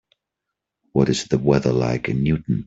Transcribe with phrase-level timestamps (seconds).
[0.93, 2.59] What is the weather like in Newton